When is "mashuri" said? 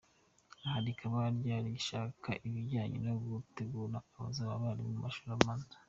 5.05-5.31